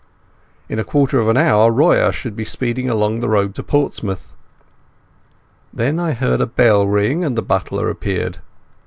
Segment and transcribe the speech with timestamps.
[0.67, 4.33] In a quarter of an hour Royer should be speeding along the road to Portsmouth....
[5.71, 8.39] Then I heard a bell ring, and the butler appeared.